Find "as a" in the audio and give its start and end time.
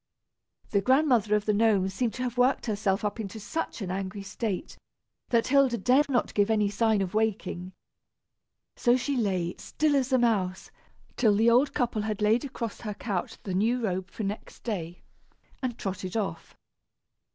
9.95-10.17